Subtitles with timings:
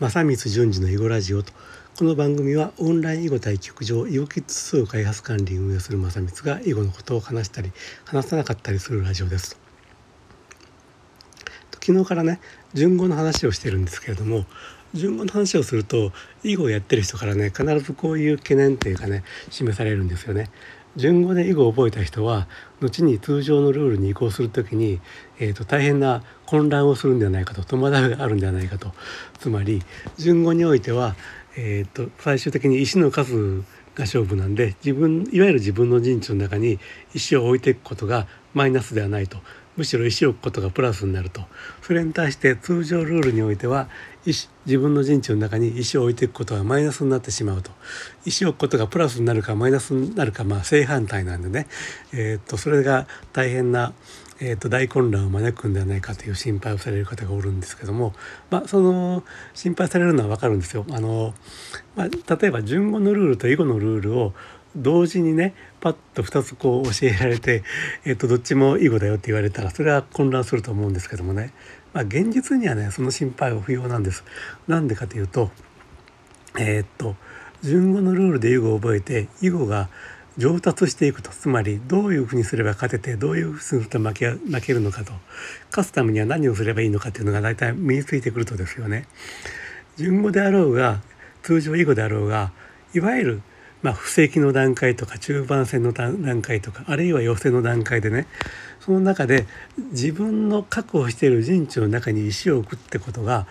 [0.00, 1.52] 正光淳二の囲碁ラジオと
[1.96, 7.70] この番組はオンライン囲碁対局場囲碁キッズ数開発管理運営する正光が囲碁のことを話したり
[8.04, 9.56] 話さなかったりするラジオです
[11.80, 12.40] 昨日からね
[12.72, 14.46] 順語の話をしてるんですけれども
[14.94, 16.10] 順語の話をすると
[16.42, 20.50] 囲碁をやってる人からね必ずこういう懸念っていうかね示されるんですよね。
[20.96, 22.46] 順語で囲碁を覚えた人は
[22.80, 25.00] 後に通常のルールに移行する時に、
[25.38, 28.92] えーと、大変な混乱をするんではないかと戸惑いがあるんではないかと。
[29.38, 29.82] つまり
[30.16, 31.16] 順語においては、
[31.56, 33.64] えーと、最終的に石の数
[33.94, 36.78] が勝負なんで自分いわゆる自分の陣地の中に
[37.14, 39.38] 石を置いていくことがマイナスではないと。
[39.76, 41.42] むしろ石を置くことがプラスになると。
[41.82, 43.88] それに対して通常ルールにおいては
[44.24, 47.72] 石自分の陣地の中に石を置いていくことがマイナスになってしまうと。
[48.24, 51.66] 石を置くことがプラスになるかマイナスになるかまあ正反対なんでね、
[52.12, 53.92] えー、っとそれが大変な、
[54.40, 58.12] えー、と大混乱を招くんではないかという心配をされる方がおるんですけども、
[58.50, 59.22] まあ、その
[59.54, 60.84] 心配されるのは分かるんですよ。
[60.90, 61.34] あの
[61.96, 64.32] まあ、例えば順語のルールと囲碁のルールを
[64.76, 67.62] 同時にねパッと2つこう教えられて、
[68.04, 71.52] えー、とどっちも囲碁だよって言われたらそれは混乱すると思うんですけどもね、
[71.92, 74.24] まあ、現実にはねその心配は不要なんです。
[74.66, 75.50] なんでかというと
[76.58, 77.16] えっ、と
[77.62, 79.88] 順語のルールで囲碁を覚えて囲碁が
[80.36, 85.12] 上達していくとつまりどういうふうにすれば勝ててどういうふうにすると負け負けるのかと
[85.70, 89.06] 勝つためには何をすればいいのかっていうのが大体身についてくるとですよね。
[89.96, 91.00] 順語であろうが
[91.42, 92.52] 通常囲碁であろうが
[92.94, 93.42] いわゆる
[93.84, 98.26] まあ、布石の段階とか中盤戦の段階とかあるいは寄せの段階でね
[98.80, 99.46] その中で
[99.92, 103.46] 自分の確保している陣地の中に石を置くってことが、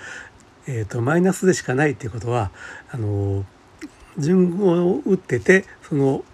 [0.67, 2.49] えーと、マイナスでしかないっていうことは
[2.91, 3.45] あの
[4.17, 6.25] 順を打っててその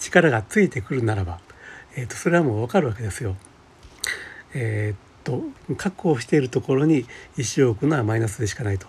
[0.00, 1.38] 力がついてくるならば、
[1.96, 3.36] えーと、それはもう分かるわけですよ。
[4.54, 5.42] えーと
[5.76, 7.04] 確保しているところに
[7.36, 8.86] 石を置くのはマイナスでしかないと。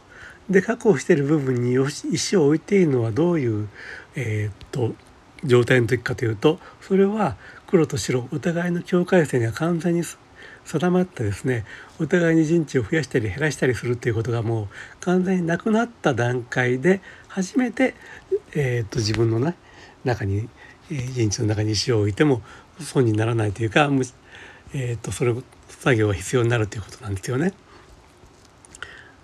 [0.50, 1.78] で確保している部分に
[2.12, 3.70] 石を置いているのはどういう、
[4.16, 4.96] えー、っと
[5.44, 7.36] 状態の時かというとそれは
[7.68, 10.04] 黒と白お互いの境界線が完全に
[10.66, 11.66] 定まってですね
[12.00, 14.68] お互いに陣地を増やしたり減らしたりするっていうことがもう
[15.00, 17.96] 完全になくなった段階で初めて、
[18.54, 19.56] えー、っと自分の、ね、
[20.04, 20.50] 中に、
[20.96, 22.42] 陣地の中に石を置いても
[22.80, 23.90] 損にならないというか、
[24.74, 25.34] えー、っとそれ
[25.68, 27.54] 作業が必要になるということなんですよね。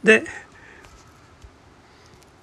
[0.03, 0.23] で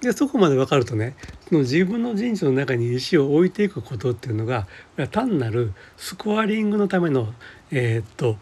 [0.01, 1.15] でそこまで分かるとね
[1.47, 4.67] その自分の陣地の中に石を置いていくことっていうのが
[5.11, 7.33] 単なるスコアリングのための、
[7.71, 8.37] えー、っと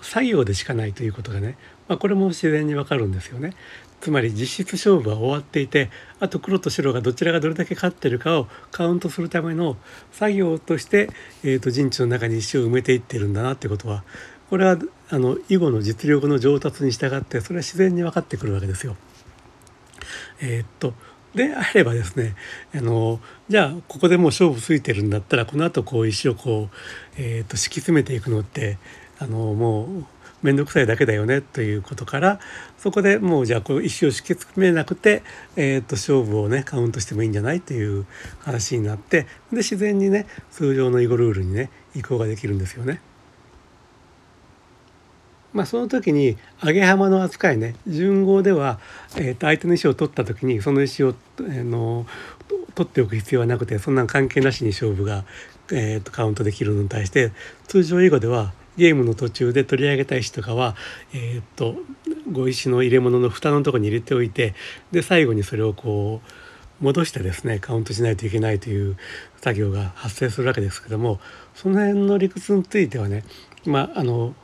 [0.00, 3.54] 作業でしかないということがね、まあ、これも自然に分かるんですよね。
[4.00, 5.90] つまり実質勝負は終わっていて
[6.20, 9.76] あと黒と白がどちらがどれだけ勝ってるかをカウントするための
[10.12, 11.10] 作業として、
[11.42, 14.04] えー、と陣地の中に石を埋めていってるんだなってことは
[14.50, 14.78] これは
[15.10, 18.96] あの囲碁の実力の上達に従ってそれは自然に分かってくるわけですよ。
[20.40, 20.94] えー、っと
[21.34, 22.34] であればですね
[22.74, 26.76] あのじゃあここでもう勝負ついてるんだったらこのあとこう石をこう、
[27.16, 28.78] えー、っと敷き詰めていくのって
[29.18, 30.04] あのもう
[30.42, 32.40] 面倒くさいだけだよねということから
[32.78, 35.22] そこでもうじゃあこう石を敷き詰めなくて、
[35.56, 38.06] えー、と勝負をねカウントしてもいいんじゃないという
[38.40, 43.00] 話になってで自然にね通常の囲碁ルールにね移行ができるんですよね。
[45.52, 48.78] まあ、その時に上げ浜の扱いね順号では、
[49.16, 52.04] えー、と相手の石を取った時にその石を、えー、の
[52.74, 55.24] 取っておく必要はなくてそんな関係なしに勝負が、
[55.72, 57.32] えー、とカウントできるのに対して
[57.68, 60.76] 通常囲碁ではゲームの途中で取り上げたい石とかは、
[61.12, 61.76] えー、と
[62.30, 64.54] 碁石の入れ物の蓋のとこに入れておいて
[64.92, 66.30] で最後にそれをこう
[66.80, 68.96] 戻してですねカウントしないといけないという
[69.40, 71.20] 作業が発生するわけですけども
[71.54, 73.24] その辺の理屈についてはね
[73.64, 74.34] まああの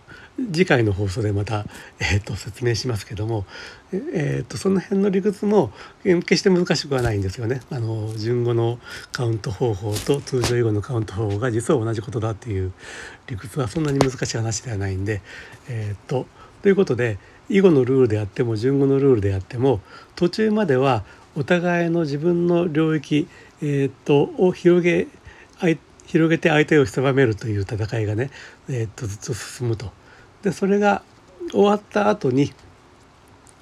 [0.50, 1.66] 次回の放送でまた、
[2.00, 3.44] えーと、説明しますけども、
[3.92, 5.71] えーと、その辺の理屈も
[6.03, 7.60] 決して難しくはないんですよね。
[7.71, 8.78] あの順語の
[9.12, 12.72] カウント方法と通常囲碁のカウント方法が実は同じことだっていう
[13.26, 15.21] 理屈はそんなに難しい話ではないんで。
[15.69, 16.26] えーと、
[16.62, 17.19] ということで
[17.50, 19.81] 囲碁のルールであっても順語のルールであっても
[20.16, 21.04] 途中までは
[21.34, 23.29] お互いの自分の領域、
[23.63, 25.09] えー、とを広げ
[26.07, 28.31] 広げて相手を狭めるという戦いがね、
[28.69, 29.91] えー、とずっと進むと。
[30.43, 31.03] でそれが
[31.53, 32.53] 終わった後に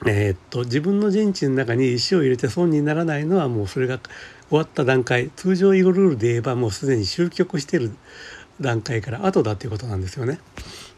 [0.06, 4.00] えー、っと自分の陣地の中に石を入れて損にならないのはもうそれが
[4.48, 7.92] 終わった段階通常囲碁ルールで言えばもうすでに終局してる
[8.60, 10.40] 段階から後だということなんですよね。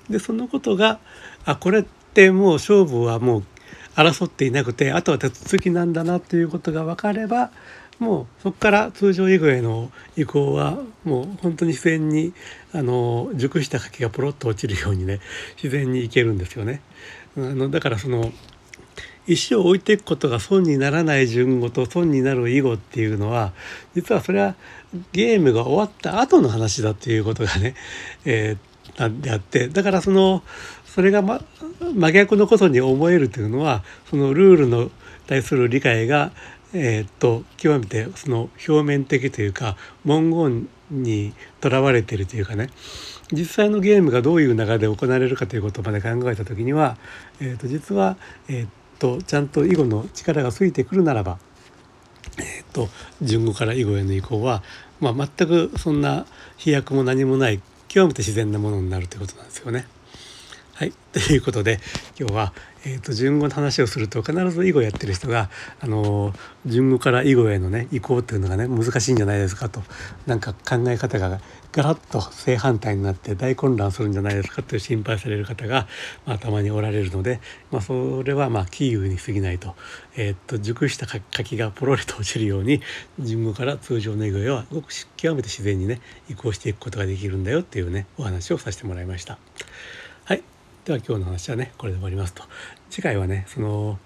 [0.08, 1.00] でそのことが
[1.44, 3.44] あこれってもう勝負はもう
[3.94, 7.50] 争っていなくてあとは手続きなんだなということが分かれば
[7.98, 12.32] もうそこから通常囲碁への移行はもう本当に自然に
[12.72, 15.20] あの熟した柿がポロッと落ちるようにね
[15.56, 16.80] 自然にいけるんですよね。
[17.36, 18.32] あのだからその
[19.26, 23.52] 石を置いていくことが損にならない順語と損になる囲碁っていうのは
[23.94, 24.56] 実はそれは
[25.12, 27.74] ゲームが終わった後の話だっていうことがね、
[28.24, 30.42] えー、であってだからその
[30.94, 31.40] それが、ま、
[31.94, 34.90] 真逆のことに思えるというのはそのルールの
[35.26, 36.32] 対する理解が
[36.74, 42.70] えー、っと極めてその表面的というか文言にとらわれているというかね
[43.30, 46.96] 実際のゲームがどういう流れで行われるかということまで考えた時には、
[47.40, 48.16] えー、と実は、
[48.48, 51.38] えー、っとちゃんと囲碁の力がついてくるならば、
[52.38, 52.88] え、っと
[53.20, 54.62] 順語から囲碁への移行は、
[55.00, 59.86] まあ、全くそんな飛躍も何もない極めて自然なものになるということなんですよね。
[60.82, 61.78] はい、 ということで
[62.18, 62.52] 今日は、
[62.84, 65.48] えーと、順語の話をすると必ず囲碁やってる人が、
[65.78, 66.34] あの
[66.66, 69.84] 順語から囲碁へのね移行っていうのがね難しいんじゃないですかと
[70.26, 71.40] なんか考え方が
[71.72, 75.86] ガラッと正反対になって大混乱するんじゃないですかという心配される方が、
[76.26, 77.40] まあ、たまにおられるので、
[77.70, 79.74] まあ、それはまあキーウに過ぎないと,、
[80.16, 82.82] えーと、熟した柿がポロリと落ちるように
[83.18, 89.38] 順語から通常の囲碁へはごく極めて自然にね移行していくことができるんだよっていうねお話をさせてもらいました。
[90.84, 92.42] では今日の話はねこれで終わりますと
[92.90, 93.98] 次回はねその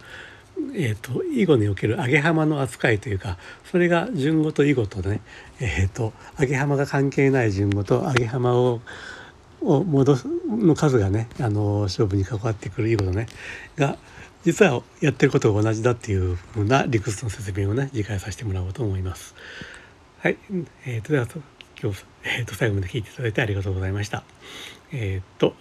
[0.74, 3.36] えーと、囲碁における揚げ浜の扱いというか
[3.70, 5.20] それが順語と囲碁とね、
[5.60, 8.80] えーと、揚げ浜が関係ない順語と揚げ浜を
[9.62, 13.26] を戻すの数がねあの勝負に関わってくる囲碁のね
[13.76, 13.96] が
[14.44, 19.34] 実はやってることが同じだっていうふうな理屈の説明をね次回させてもらおうと思います。
[20.20, 20.36] はい、
[20.84, 21.26] えーと、では
[21.82, 24.24] 今日、えーと、最後まで聞いていただいてありがとうございました。
[24.92, 25.54] えっ、と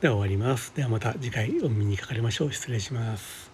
[0.00, 0.74] では終わります。
[0.74, 2.52] ではまた次回お耳にかかりましょう。
[2.52, 3.53] 失礼します。